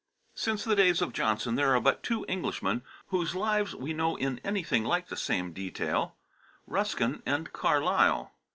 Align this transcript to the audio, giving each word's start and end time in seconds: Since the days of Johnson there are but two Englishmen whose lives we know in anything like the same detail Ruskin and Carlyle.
Since 0.33 0.63
the 0.63 0.75
days 0.75 0.99
of 1.03 1.13
Johnson 1.13 1.53
there 1.53 1.75
are 1.75 1.79
but 1.79 2.01
two 2.01 2.25
Englishmen 2.27 2.81
whose 3.09 3.35
lives 3.35 3.75
we 3.75 3.93
know 3.93 4.15
in 4.15 4.41
anything 4.43 4.83
like 4.83 5.09
the 5.09 5.15
same 5.15 5.53
detail 5.53 6.15
Ruskin 6.65 7.21
and 7.23 7.53
Carlyle. 7.53 8.31